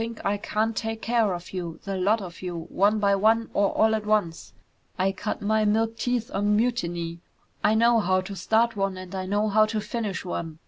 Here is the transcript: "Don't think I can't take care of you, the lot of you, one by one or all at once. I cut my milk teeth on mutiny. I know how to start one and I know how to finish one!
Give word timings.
"Don't 0.01 0.15
think 0.15 0.25
I 0.25 0.37
can't 0.37 0.75
take 0.75 0.99
care 1.03 1.31
of 1.31 1.53
you, 1.53 1.79
the 1.83 1.95
lot 1.95 2.23
of 2.23 2.41
you, 2.41 2.61
one 2.69 2.97
by 2.97 3.13
one 3.15 3.51
or 3.53 3.69
all 3.73 3.93
at 3.93 4.03
once. 4.03 4.51
I 4.97 5.11
cut 5.11 5.43
my 5.43 5.63
milk 5.63 5.95
teeth 5.95 6.31
on 6.33 6.55
mutiny. 6.55 7.19
I 7.63 7.75
know 7.75 7.99
how 7.99 8.21
to 8.21 8.35
start 8.35 8.75
one 8.75 8.97
and 8.97 9.13
I 9.13 9.27
know 9.27 9.47
how 9.47 9.67
to 9.67 9.79
finish 9.79 10.25
one! 10.25 10.57